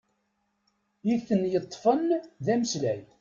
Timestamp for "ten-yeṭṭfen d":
1.27-2.47